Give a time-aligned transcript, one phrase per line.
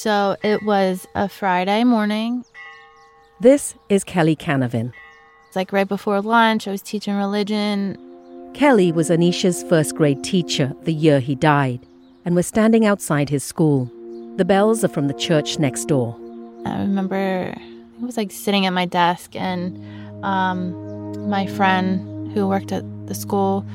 [0.00, 2.46] So it was a Friday morning.
[3.38, 4.94] This is Kelly Canavan.
[5.46, 6.66] It's like right before lunch.
[6.66, 7.98] I was teaching religion.
[8.54, 11.80] Kelly was Anish's first grade teacher the year he died
[12.24, 13.92] and we're standing outside his school.
[14.36, 16.16] The bells are from the church next door.
[16.64, 19.78] I remember I was like sitting at my desk, and
[20.24, 23.66] um, my friend who worked at the school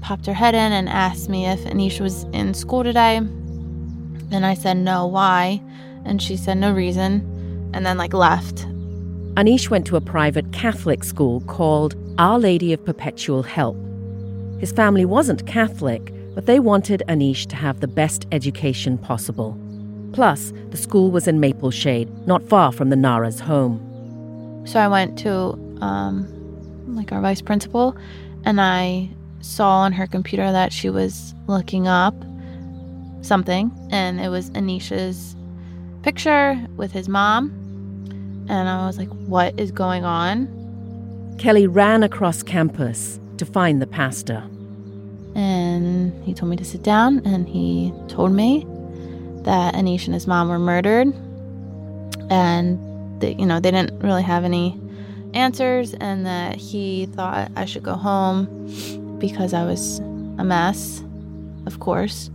[0.00, 3.20] popped her head in and asked me if Anish was in school today.
[4.32, 5.62] And I said, no, why?
[6.04, 7.70] And she said, no reason.
[7.74, 8.66] And then, like, left.
[9.34, 13.76] Anish went to a private Catholic school called Our Lady of Perpetual Help.
[14.58, 19.58] His family wasn't Catholic, but they wanted Anish to have the best education possible.
[20.12, 23.80] Plus, the school was in Maple Shade, not far from the Narra's home.
[24.66, 25.32] So I went to
[25.80, 26.26] um,
[26.94, 27.96] like our vice principal,
[28.44, 29.08] and I
[29.40, 32.14] saw on her computer that she was looking up
[33.22, 35.34] something, and it was Anish's
[36.02, 37.50] picture with his mom.
[38.48, 41.36] And I was like, what is going on?
[41.38, 44.42] Kelly ran across campus to find the pastor.
[45.34, 48.66] And he told me to sit down, and he told me
[49.44, 51.08] that Anish and his mom were murdered.
[52.30, 52.78] And,
[53.20, 54.78] they, you know, they didn't really have any
[55.34, 58.46] answers, and that he thought I should go home
[59.18, 60.00] because I was
[60.38, 61.02] a mess,
[61.64, 62.28] of course.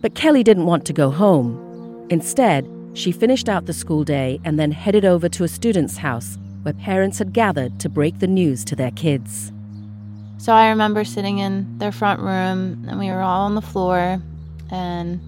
[0.00, 2.06] But Kelly didn't want to go home.
[2.10, 6.38] Instead, she finished out the school day and then headed over to a student's house
[6.62, 9.52] where parents had gathered to break the news to their kids.
[10.38, 14.20] So I remember sitting in their front room and we were all on the floor
[14.70, 15.20] and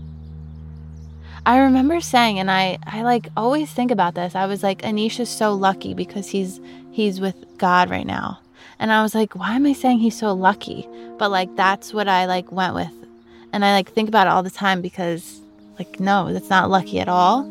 [1.47, 4.35] I remember saying and I I like always think about this.
[4.35, 8.41] I was like Anish's so lucky because he's he's with God right now.
[8.79, 10.89] And I was like why am I saying he's so lucky?
[11.19, 12.98] But like that's what I like went with.
[13.53, 15.41] And I like think about it all the time because
[15.79, 17.45] like no, that's not lucky at all.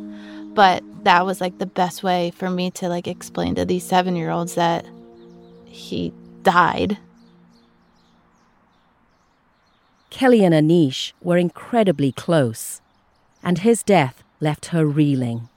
[0.54, 4.56] But that was like the best way for me to like explain to these 7-year-olds
[4.56, 4.86] that
[5.66, 6.12] he
[6.44, 6.98] died
[10.10, 12.82] Kelly and Anish were incredibly close,
[13.44, 15.50] and his death left her reeling.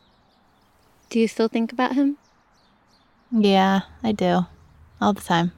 [1.09, 2.19] Do you still think about him?
[3.31, 4.47] Yeah, I do.
[5.01, 5.53] All the time.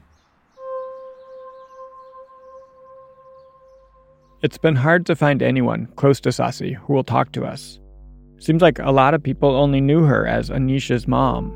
[4.43, 7.79] It's been hard to find anyone close to Sasi who will talk to us.
[8.39, 11.53] Seems like a lot of people only knew her as Anish's mom.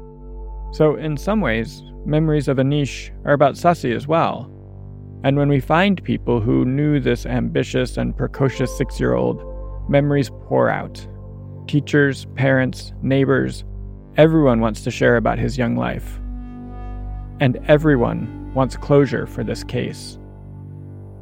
[0.72, 4.50] So, in some ways, memories of Anish are about Sasi as well.
[5.25, 9.44] And when we find people who knew this ambitious and precocious six year old,
[9.90, 11.06] memories pour out.
[11.68, 13.66] Teachers, parents, neighbors,
[14.16, 16.22] everyone wants to share about his young life.
[17.42, 20.18] And everyone wants closure for this case.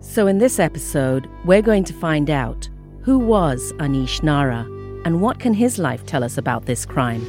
[0.08, 2.70] So, in this episode, we're going to find out
[3.02, 4.62] who was Anish Narra
[5.04, 7.26] and what can his life tell us about this crime.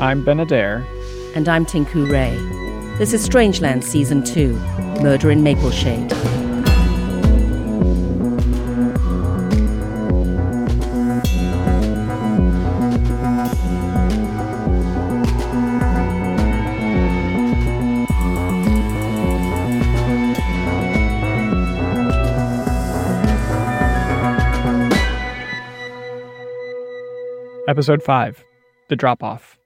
[0.00, 0.86] I'm Ben Adair.
[1.34, 2.34] And I'm Tinku Ray.
[2.96, 4.54] This is Strangeland Season 2
[5.02, 6.10] Murder in Maple Shade.
[27.68, 28.44] Episode 5
[28.88, 29.58] The Drop Off.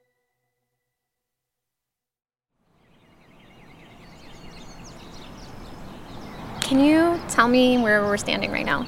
[6.63, 8.87] Can you tell me where we're standing right now?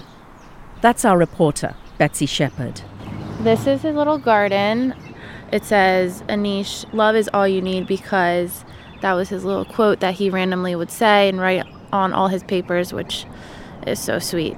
[0.81, 2.81] That's our reporter, Betsy Shepard.
[3.40, 4.94] This is his little garden.
[5.52, 8.64] It says, Anish, love is all you need because
[9.02, 12.42] that was his little quote that he randomly would say and write on all his
[12.44, 13.26] papers, which
[13.86, 14.56] is so sweet.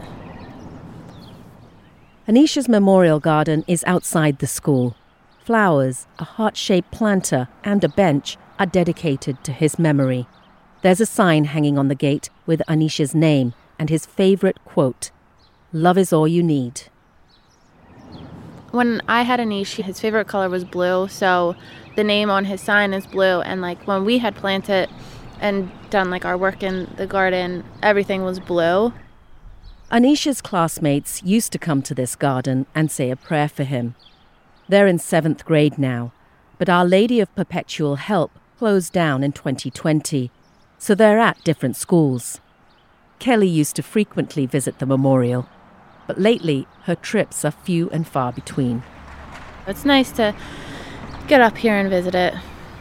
[2.27, 4.97] Anish's memorial garden is outside the school.
[5.45, 10.27] Flowers, a heart shaped planter, and a bench are dedicated to his memory.
[10.83, 15.11] There's a sign hanging on the gate with Anish's name and his favorite quote
[15.73, 16.83] Love is all you need.
[18.71, 21.57] When I had Anish, his favorite color was blue, so
[21.97, 23.41] the name on his sign is blue.
[23.41, 24.89] And like when we had planted
[25.41, 28.93] and done like our work in the garden, everything was blue.
[29.91, 33.95] Anish's classmates used to come to this garden and say a prayer for him.
[34.69, 36.13] They're in seventh grade now,
[36.59, 40.31] but Our Lady of Perpetual Help closed down in 2020,
[40.79, 42.41] so they're at different schools.
[43.19, 45.49] Kelly used to frequently visit the memorial,
[46.07, 48.83] but lately her trips are few and far between.
[49.67, 50.35] It's nice to
[51.29, 52.35] get up here and visit it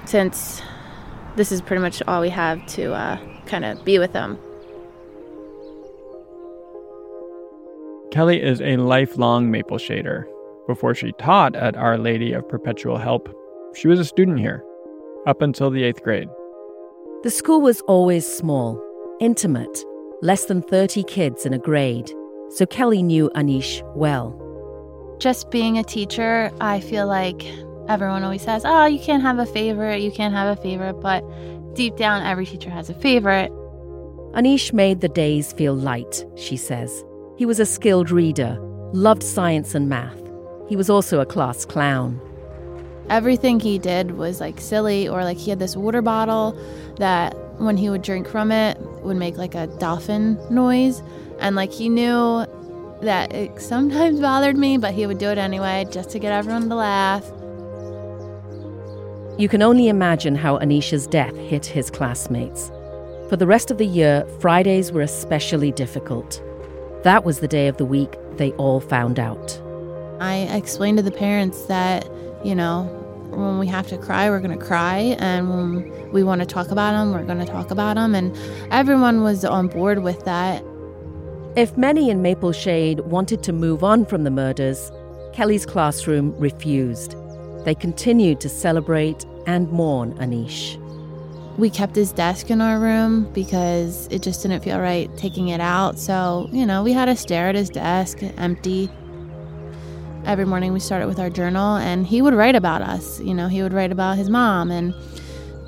[0.06, 0.62] since
[1.36, 4.40] this is pretty much all we have to uh, kind of be with them.
[8.14, 10.26] Kelly is a lifelong maple shader.
[10.68, 13.28] Before she taught at Our Lady of Perpetual Help,
[13.74, 14.64] she was a student here,
[15.26, 16.30] up until the eighth grade.
[17.24, 18.80] The school was always small,
[19.20, 19.84] intimate,
[20.22, 22.14] less than 30 kids in a grade,
[22.50, 24.38] so Kelly knew Anish well.
[25.20, 27.44] Just being a teacher, I feel like
[27.90, 31.24] everyone always says, oh, you can't have a favorite, you can't have a favorite, but
[31.74, 33.52] deep down, every teacher has a favorite.
[34.34, 37.04] Anish made the days feel light, she says.
[37.36, 38.58] He was a skilled reader,
[38.94, 40.20] loved science and math.
[40.70, 42.22] He was also a class clown.
[43.10, 46.58] Everything he did was like silly, or like he had this water bottle
[46.98, 51.02] that when he would drink from it would make like a dolphin noise.
[51.40, 52.46] And like he knew
[53.02, 56.70] that it sometimes bothered me, but he would do it anyway just to get everyone
[56.70, 57.26] to laugh.
[59.40, 62.72] You can only imagine how Anish's death hit his classmates.
[63.28, 66.42] For the rest of the year, Fridays were especially difficult.
[67.04, 69.60] That was the day of the week they all found out.
[70.22, 72.10] I explained to the parents that,
[72.46, 72.84] you know,
[73.32, 75.18] when we have to cry, we're going to cry.
[75.20, 78.16] And when we want to talk about them, we're going to talk about them.
[78.16, 78.34] And
[78.72, 80.64] everyone was on board with that.
[81.58, 84.90] If many in Maple Shade wanted to move on from the murders,
[85.34, 87.16] Kelly's classroom refused.
[87.66, 90.80] They continued to celebrate and mourn Anish.
[91.58, 95.62] We kept his desk in our room because it just didn't feel right taking it
[95.62, 96.00] out.
[96.00, 98.90] So, you know, we had to stare at his desk, empty.
[100.26, 103.20] Every morning we started with our journal, and he would write about us.
[103.20, 104.94] You know, he would write about his mom, and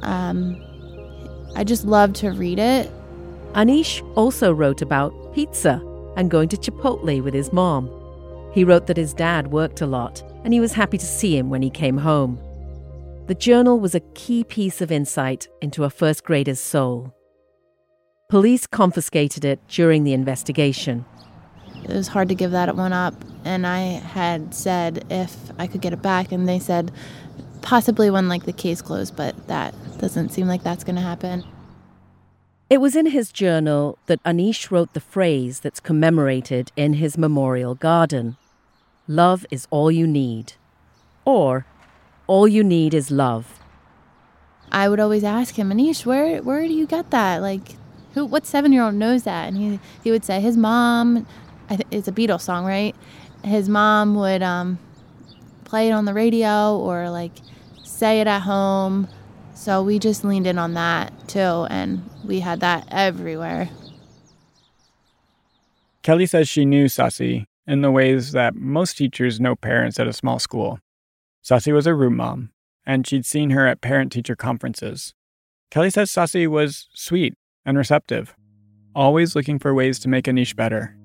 [0.02, 0.62] um,
[1.56, 2.92] I just loved to read it.
[3.54, 5.82] Anish also wrote about pizza
[6.18, 7.90] and going to Chipotle with his mom.
[8.54, 11.50] He wrote that his dad worked a lot and he was happy to see him
[11.50, 12.40] when he came home.
[13.28, 17.12] The journal was a key piece of insight into a first grader's soul.
[18.30, 21.06] Police confiscated it during the investigation.
[21.84, 25.82] It was hard to give that one up, and I had said if I could
[25.82, 26.92] get it back, and they said
[27.64, 31.44] possibly when like the case closed, but that doesn't seem like that's going to happen.
[32.70, 37.74] It was in his journal that Anish wrote the phrase that's commemorated in his memorial
[37.74, 38.38] garden
[39.08, 40.54] Love is all you need.
[41.26, 41.66] Or,
[42.28, 43.60] all you need is love.
[44.72, 47.42] I would always ask him, Anish, where where do you get that?
[47.42, 47.76] Like,
[48.14, 48.26] who?
[48.26, 49.48] What seven year old knows that?
[49.48, 51.26] And he he would say his mom.
[51.70, 52.96] Th- it's a Beatles song, right?
[53.44, 54.80] His mom would um,
[55.64, 57.34] play it on the radio or like
[57.84, 59.08] say it at home.
[59.54, 61.40] So we just leaned in on that too,
[61.70, 63.70] and we had that everywhere.
[66.04, 70.14] Kelly says she knew Sasi in the ways that most teachers know parents at a
[70.14, 70.80] small school.
[71.46, 72.50] Sasi was a room mom,
[72.88, 75.14] and she'd seen her at parent teacher conferences.
[75.70, 78.36] Kelly says Sasi was sweet and receptive,
[78.96, 80.98] always looking for ways to make Anish better.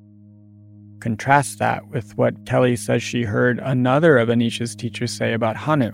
[0.99, 5.93] Contrast that with what Kelly says she heard another of Anish's teachers say about Hanu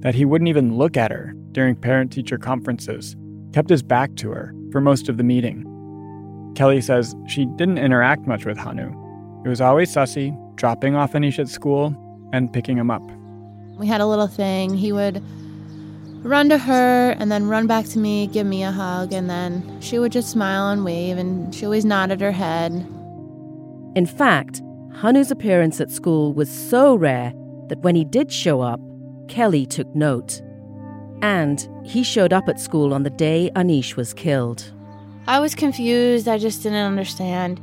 [0.00, 3.16] that he wouldn't even look at her during parent teacher conferences,
[3.54, 5.64] kept his back to her for most of the meeting.
[6.54, 8.90] Kelly says she didn't interact much with Hanu,
[9.46, 11.96] it was always Sasi, dropping off Anish at school
[12.34, 13.02] and picking him up.
[13.82, 14.76] We had a little thing.
[14.76, 15.20] He would
[16.22, 19.80] run to her and then run back to me, give me a hug, and then
[19.80, 22.70] she would just smile and wave, and she always nodded her head.
[23.96, 24.62] In fact,
[24.94, 27.32] Hanu's appearance at school was so rare
[27.70, 28.78] that when he did show up,
[29.26, 30.40] Kelly took note.
[31.20, 34.72] And he showed up at school on the day Anish was killed.
[35.26, 36.28] I was confused.
[36.28, 37.60] I just didn't understand.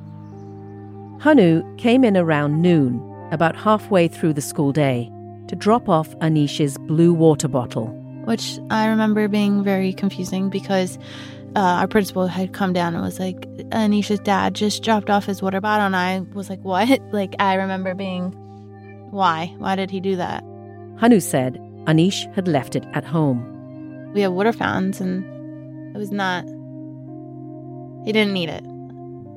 [1.22, 3.00] Hanu came in around noon,
[3.32, 5.10] about halfway through the school day,
[5.50, 7.88] to drop off Anish's blue water bottle.
[8.26, 10.98] Which I remember being very confusing because
[11.56, 13.42] uh, our principal had come down and was like,
[13.72, 15.88] Anish's dad just dropped off his water bottle.
[15.88, 16.88] And I was like, what?
[17.12, 18.32] Like, I remember being,
[19.10, 19.56] why?
[19.58, 20.44] Why did he do that?
[21.00, 24.12] Hanu said Anish had left it at home.
[24.14, 25.26] We have water fountains and
[25.96, 26.44] it was not,
[28.06, 28.64] he didn't need it.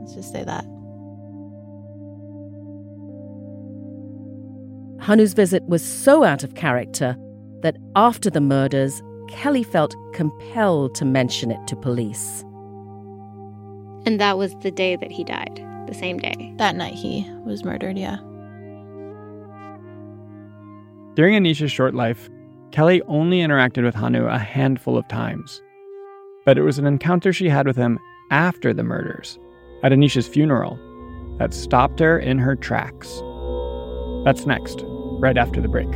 [0.00, 0.66] Let's just say that.
[5.02, 7.16] Hanu's visit was so out of character
[7.62, 12.44] that after the murders, Kelly felt compelled to mention it to police.
[14.06, 16.54] And that was the day that he died, the same day.
[16.58, 18.18] That night he was murdered, yeah.
[21.14, 22.30] During Anish's short life,
[22.70, 25.60] Kelly only interacted with Hanu a handful of times.
[26.44, 27.98] But it was an encounter she had with him
[28.30, 29.36] after the murders,
[29.82, 30.78] at Anish's funeral,
[31.38, 33.20] that stopped her in her tracks.
[34.24, 34.84] That's next,
[35.22, 35.88] right after the break.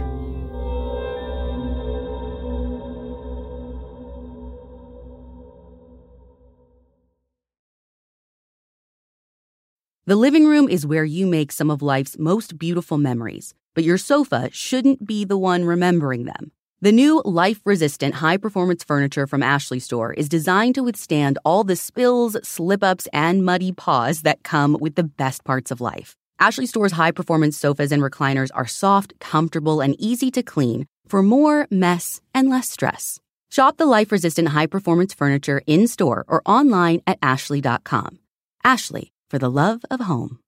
[10.06, 13.98] The living room is where you make some of life's most beautiful memories, but your
[13.98, 16.52] sofa shouldn't be the one remembering them.
[16.80, 21.64] The new life resistant high performance furniture from Ashley Store is designed to withstand all
[21.64, 26.14] the spills, slip ups, and muddy paws that come with the best parts of life.
[26.38, 31.22] Ashley Store's high performance sofas and recliners are soft, comfortable, and easy to clean for
[31.22, 33.20] more mess and less stress.
[33.50, 38.18] Shop the life resistant high performance furniture in store or online at ashley.com.
[38.64, 40.38] Ashley for the love of home.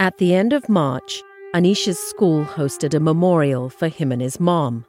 [0.00, 1.22] At the end of March,
[1.54, 4.84] Anish's school hosted a memorial for him and his mom.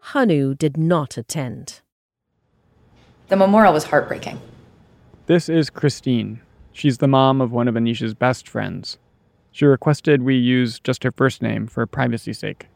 [0.00, 1.80] Hanu did not attend.
[3.28, 4.40] The memorial was heartbreaking.
[5.30, 6.40] This is Christine.
[6.72, 8.98] She's the mom of one of Anish's best friends.
[9.52, 12.66] She requested we use just her first name for privacy's sake.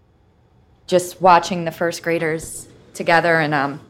[0.86, 3.80] Just watching the first graders together, and um,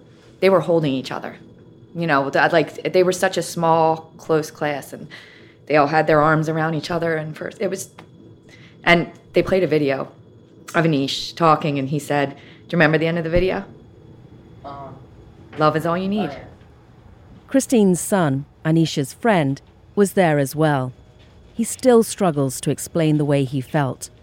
[0.40, 1.36] they were holding each other
[1.94, 5.08] you know, like they were such a small, close class, and
[5.66, 7.16] they all had their arms around each other.
[7.16, 7.90] And first, it was,
[8.82, 10.10] and they played a video
[10.74, 13.66] of Anish talking, and he said, "Do you remember the end of the video?
[14.64, 14.96] Um,
[15.58, 16.30] Love is all you need."
[17.46, 19.60] Christine's son, Anish's friend,
[19.94, 20.92] was there as well.
[21.54, 24.10] He still struggles to explain the way he felt.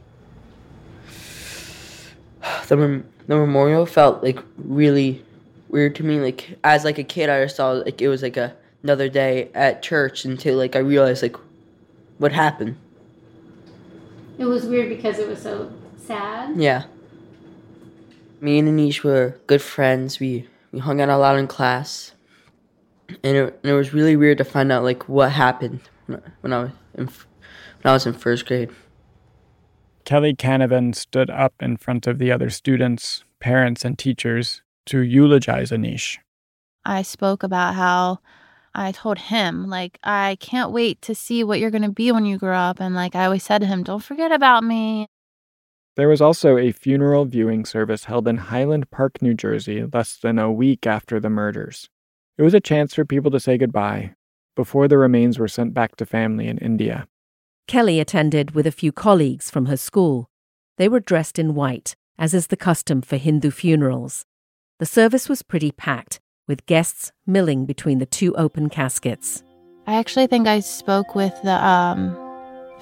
[2.68, 5.24] The, mem- the memorial felt like really
[5.70, 6.20] weird to me.
[6.20, 9.50] Like as like a kid, I just saw like it was like a, another day
[9.54, 11.36] at church until like I realized like
[12.18, 12.78] what happened.
[14.38, 16.58] It was weird because it was so sad.
[16.58, 16.86] Yeah.
[18.40, 20.20] Me and Anish were good friends.
[20.20, 22.14] We we hung out a lot in class,
[23.24, 26.54] and it, and it was really weird to find out like what happened when, when
[26.54, 28.70] I was in when I was in first grade.
[30.06, 35.72] Kelly Canavan stood up in front of the other students, parents, and teachers to eulogize
[35.72, 36.18] Anish.
[36.84, 38.20] I spoke about how
[38.74, 42.26] I told him, like, I can't wait to see what you're going to be when
[42.26, 42.80] you grow up.
[42.80, 45.08] And, like, I always said to him, don't forget about me.
[45.98, 50.40] There was also a funeral viewing service held in Highland Park, New Jersey, less than
[50.40, 51.90] a week after the murders.
[52.42, 54.16] It was a chance for people to say goodbye
[54.56, 57.08] before the remains were sent back to family in India.
[57.68, 60.28] Kelly attended with a few colleagues from her school.
[60.80, 64.26] They were dressed in white, as is the custom for Hindu funerals.
[64.80, 69.44] The service was pretty packed, with guests milling between the two open caskets.
[69.86, 72.18] I actually think I spoke with the um,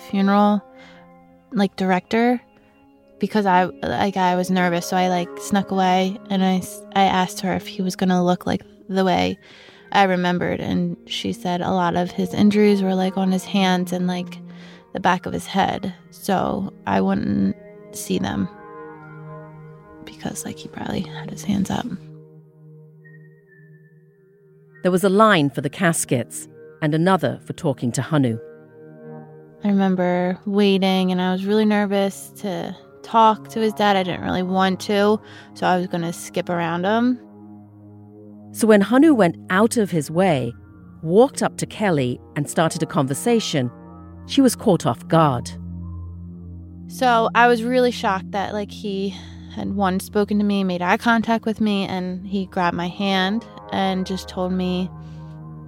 [0.09, 0.63] funeral
[1.51, 2.39] like director
[3.19, 6.61] because I like I was nervous, so I like snuck away and I
[6.95, 9.39] I asked her if he was gonna look like the way
[9.91, 13.93] I remembered, and she said a lot of his injuries were like on his hands
[13.93, 14.37] and like
[14.93, 17.55] the back of his head, so I wouldn't
[17.91, 18.49] see them
[20.05, 21.85] because like he probably had his hands up.
[24.83, 26.47] There was a line for the caskets
[26.81, 28.39] and another for talking to Hanu.
[29.63, 33.97] I remember waiting and I was really nervous to talk to his dad.
[33.97, 35.19] I didn't really want to,
[35.53, 37.19] so I was going to skip around him.
[38.51, 40.53] So when Hanu went out of his way,
[41.01, 43.71] walked up to Kelly, and started a conversation,
[44.25, 45.49] she was caught off guard.
[46.87, 49.15] So I was really shocked that like he
[49.53, 53.45] had one spoken to me, made eye contact with me, and he grabbed my hand
[53.71, 54.89] and just told me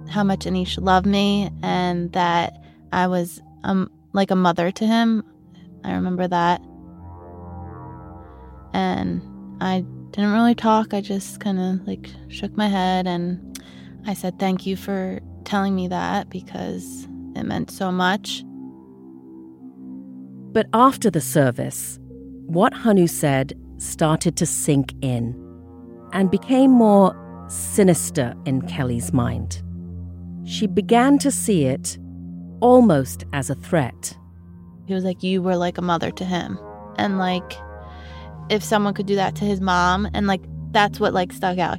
[0.08, 2.52] how much Anish loved me and that
[2.92, 5.24] I was um like a mother to him.
[5.84, 6.60] I remember that.
[8.74, 9.22] And
[9.60, 10.94] I didn't really talk.
[10.94, 13.60] I just kind of like shook my head and
[14.06, 18.44] I said thank you for telling me that because it meant so much.
[20.52, 21.98] But after the service,
[22.46, 25.34] what Hanu said started to sink in
[26.12, 27.16] and became more
[27.48, 29.62] sinister in Kelly's mind.
[30.44, 31.98] She began to see it
[32.60, 34.16] almost as a threat.
[34.86, 36.58] He was like, You were like a mother to him.
[36.96, 37.52] And like,
[38.50, 41.78] if someone could do that to his mom, and like, that's what like stuck out.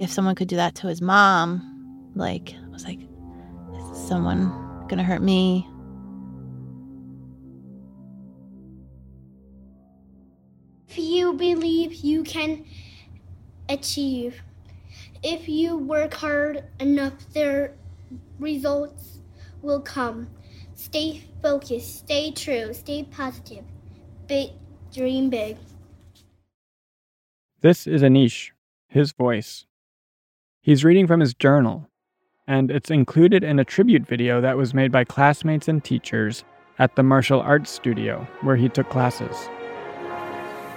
[0.00, 4.50] If someone could do that to his mom, like, I was like, Is someone
[4.88, 5.68] gonna hurt me?
[10.88, 12.64] If you believe you can
[13.68, 14.42] achieve
[15.22, 17.74] If you work hard enough, their
[18.38, 19.20] results
[19.62, 20.28] will come.
[20.74, 23.64] Stay focused, stay true, stay positive.
[24.28, 24.50] Big,
[24.92, 25.58] dream big.
[27.60, 28.52] This is Anish,
[28.86, 29.66] his voice.
[30.60, 31.88] He's reading from his journal,
[32.46, 36.44] and it's included in a tribute video that was made by classmates and teachers
[36.78, 39.34] at the martial arts studio where he took classes.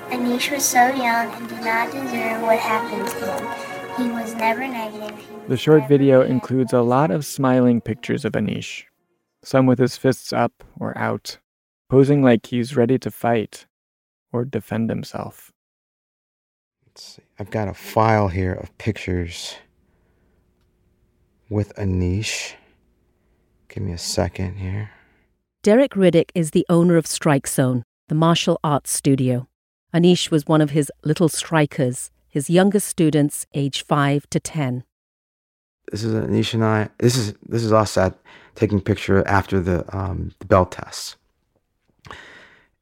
[0.09, 4.03] Anish was so young and did not deserve what happened to him.
[4.03, 5.15] He was never negative.
[5.19, 8.85] He The short video includes a lot of smiling pictures of Anish,
[9.43, 11.37] some with his fists up or out,
[11.91, 13.67] posing like he's ready to fight
[14.33, 15.51] or defend himself.
[16.91, 17.23] Let's see.
[17.39, 19.55] I've got a file here of pictures
[21.49, 22.55] with Anish.
[23.69, 24.91] Give me a second here.
[25.63, 29.47] Derek Riddick is the owner of Strike Zone, the martial arts studio.
[29.93, 34.83] Anish was one of his little strikers, his youngest students, age 5 to 10.
[35.91, 36.89] This is Anish and I.
[36.97, 38.17] This is this is us at
[38.55, 41.15] taking picture after the um, the bell test.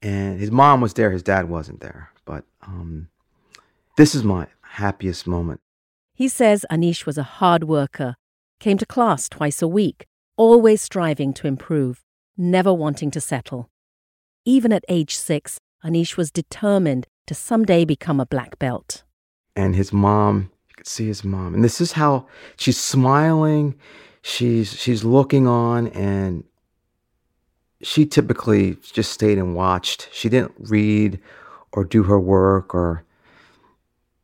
[0.01, 1.11] And his mom was there.
[1.11, 2.09] His dad wasn't there.
[2.25, 3.09] But um,
[3.99, 5.59] this is my happiest moment.
[6.13, 8.15] He says Anish was a hard worker,
[8.57, 10.05] came to class twice a week,
[10.37, 12.01] always striving to improve,
[12.37, 13.69] never wanting to settle.
[14.45, 19.03] Even at age six, Anish was determined to someday become a black belt.
[19.55, 22.25] and his mom you could see his mom and this is how
[22.55, 23.75] she's smiling
[24.21, 26.43] she's she's looking on and
[27.81, 31.19] she typically just stayed and watched she didn't read
[31.73, 33.03] or do her work or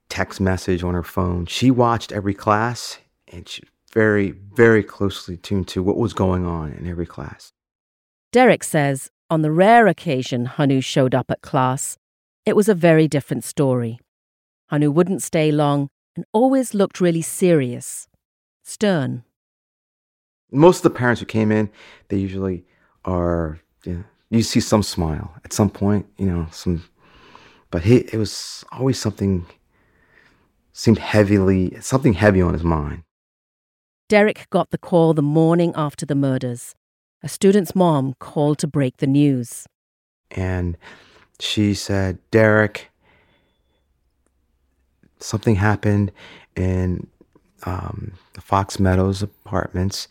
[0.09, 5.67] text message on her phone she watched every class and she very very closely tuned
[5.67, 7.53] to what was going on in every class
[8.31, 11.97] Derek says on the rare occasion Hanu showed up at class,
[12.45, 13.99] it was a very different story.
[14.67, 18.07] Hanu wouldn't stay long and always looked really serious,
[18.63, 19.23] stern.
[20.51, 21.69] most of the parents who came in
[22.09, 22.65] they usually
[23.03, 26.83] are you, know, you see some smile at some point you know some
[27.71, 29.45] but he it was always something
[30.81, 33.01] seemed heavily something heavy on his mind
[34.09, 36.75] Derek got the call the morning after the murders.
[37.23, 39.65] A student's mom called to break the news.
[40.29, 40.77] and
[41.39, 42.89] she said derek
[45.19, 46.11] something happened
[46.55, 47.07] in
[47.63, 50.07] um, the fox meadows apartments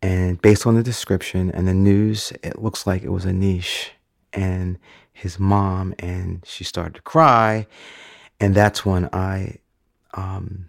[0.00, 3.88] and based on the description and the news it looks like it was Anish
[4.32, 4.78] and
[5.12, 7.66] his mom and she started to cry
[8.40, 9.56] and that's when i
[10.14, 10.68] um,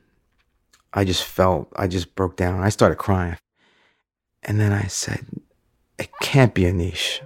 [0.94, 3.38] i just felt i just broke down i started crying
[4.44, 5.26] and then i said
[5.98, 7.20] it can't be Anish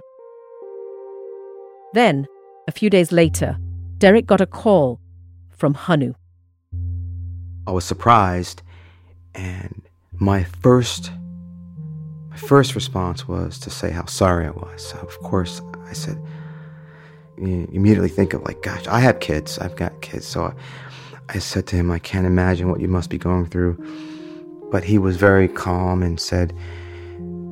[1.94, 2.26] Then,
[2.66, 3.56] a few days later,
[3.98, 4.98] Derek got a call
[5.50, 6.14] from Hanu.
[7.68, 8.62] I was surprised,
[9.32, 9.80] and
[10.12, 11.12] my first
[12.30, 14.88] my first response was to say how sorry I was.
[14.88, 16.20] So of course, I said,
[17.38, 19.60] you immediately think of like, gosh, I have kids.
[19.60, 20.26] I've got kids.
[20.26, 20.52] So I,
[21.28, 23.76] I said to him, I can't imagine what you must be going through.
[24.70, 26.56] But he was very calm and said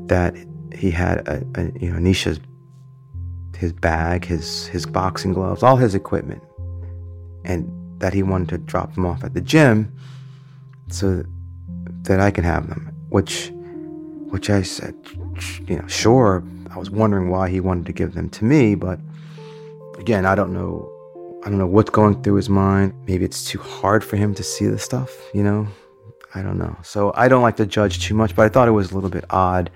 [0.06, 0.34] that
[0.74, 2.40] he had a, a you know Nisha's
[3.56, 6.42] his bag, his his boxing gloves, all his equipment,
[7.44, 9.96] and that he wanted to drop them off at the gym
[10.88, 11.24] so
[12.02, 12.94] that, I could have them.
[13.08, 13.52] Which,
[14.30, 14.94] which I said,
[15.66, 16.42] you know, sure.
[16.70, 18.98] I was wondering why he wanted to give them to me, but
[19.98, 20.91] again, I don't know.
[21.44, 22.94] I don't know what's going through his mind.
[23.08, 25.66] Maybe it's too hard for him to see the stuff, you know.
[26.34, 26.76] I don't know.
[26.82, 29.10] So I don't like to judge too much, but I thought it was a little
[29.10, 29.70] bit odd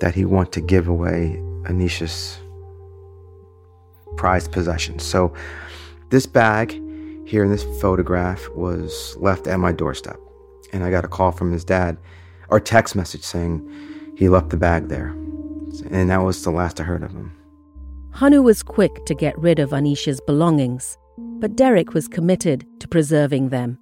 [0.00, 2.40] that he wanted to give away Anish's
[4.16, 4.98] prized possession.
[4.98, 5.32] So
[6.10, 6.72] this bag
[7.26, 10.18] here in this photograph was left at my doorstep.
[10.72, 11.96] And I got a call from his dad
[12.48, 15.08] or text message saying he left the bag there.
[15.90, 17.38] And that was the last I heard of him.
[18.14, 23.48] Hanu was quick to get rid of Anish's belongings, but Derek was committed to preserving
[23.48, 23.78] them.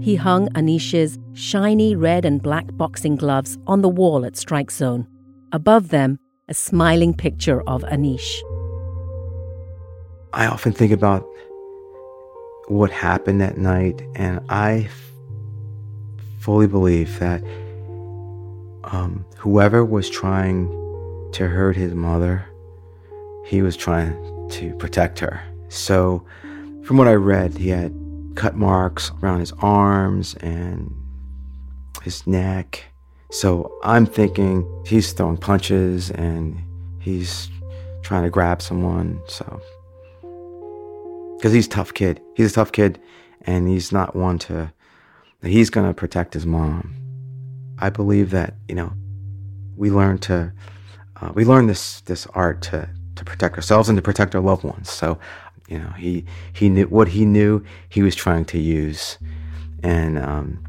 [0.00, 5.06] He hung Anish's shiny red and black boxing gloves on the wall at Strike Zone.
[5.52, 8.40] Above them, a smiling picture of Anish.
[10.32, 11.26] I often think about
[12.68, 15.10] what happened that night, and I f-
[16.38, 17.42] fully believe that
[18.84, 20.68] um, whoever was trying
[21.32, 22.44] to hurt his mother,
[23.44, 25.42] he was trying to protect her.
[25.68, 26.24] So,
[26.84, 27.94] from what I read, he had
[28.34, 30.92] cut marks around his arms and
[32.02, 32.84] his neck.
[33.30, 36.60] So, I'm thinking he's throwing punches and
[37.00, 37.48] he's
[38.02, 39.20] trying to grab someone.
[39.28, 39.60] So,
[41.36, 42.20] because he's a tough kid.
[42.34, 43.00] He's a tough kid,
[43.42, 44.72] and he's not one to
[45.42, 46.94] he's going to protect his mom.
[47.78, 48.92] I believe that, you know,
[49.76, 50.52] we learn to,
[51.16, 52.88] uh, we learn this, this art to,
[53.20, 54.90] to protect ourselves and to protect our loved ones.
[54.90, 55.18] So,
[55.68, 59.18] you know, he, he knew what he knew he was trying to use.
[59.82, 60.64] And, um,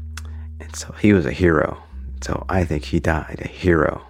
[0.60, 1.82] and so he was a hero.
[2.22, 4.02] So I think he died a hero.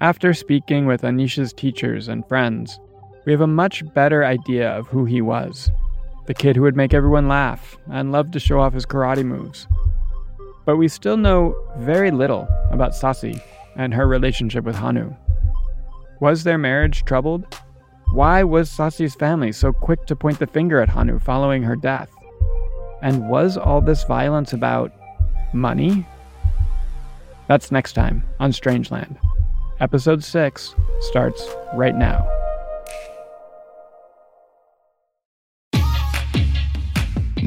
[0.00, 2.80] After speaking with Anish's teachers and friends,
[3.24, 5.70] we have a much better idea of who he was
[6.28, 9.66] the kid who would make everyone laugh and loved to show off his karate moves.
[10.66, 13.40] But we still know very little about Sasi
[13.76, 15.16] and her relationship with Hanu.
[16.20, 17.46] Was their marriage troubled?
[18.12, 22.10] Why was Sasi's family so quick to point the finger at Hanu following her death?
[23.00, 24.92] And was all this violence about
[25.54, 26.06] money?
[27.46, 29.16] That's next time on Strangeland.
[29.80, 32.37] Episode 6 starts right now.